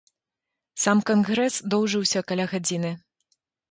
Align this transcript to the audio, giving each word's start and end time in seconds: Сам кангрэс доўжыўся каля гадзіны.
Сам 0.85 1.03
кангрэс 1.11 1.61
доўжыўся 1.77 2.19
каля 2.33 2.45
гадзіны. 2.59 2.99